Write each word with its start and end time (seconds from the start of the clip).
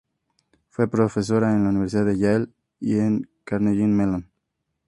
Fue 0.71 0.89
profesora 0.89 1.51
en 1.53 1.63
la 1.63 1.69
Universidad 1.69 2.05
de 2.07 2.17
Yale 2.17 2.47
y 2.79 2.97
en 2.97 3.21
la 3.21 3.27
Carnegie 3.43 3.85
Mellon. 3.85 4.27